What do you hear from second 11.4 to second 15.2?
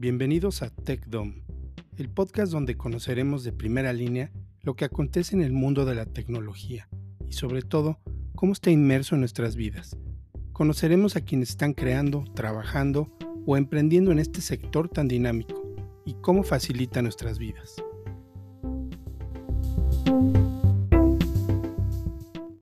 están creando, trabajando o emprendiendo en este sector tan